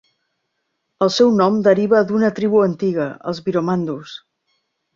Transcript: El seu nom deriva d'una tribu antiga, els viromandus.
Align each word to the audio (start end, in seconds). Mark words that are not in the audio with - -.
El 1.07 1.11
seu 1.15 1.29
nom 1.41 1.59
deriva 1.67 2.01
d'una 2.13 2.33
tribu 2.41 2.63
antiga, 2.71 3.07
els 3.33 3.43
viromandus. 3.51 4.19